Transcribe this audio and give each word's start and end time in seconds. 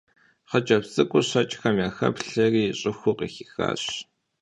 Хъыджэбз 0.49 0.89
цӀыкӀур 0.93 1.25
щэкӀхэм 1.29 1.75
яхэплъэри 1.87 2.63
щӀыхур 2.79 3.15
къыхихащ. 3.17 3.83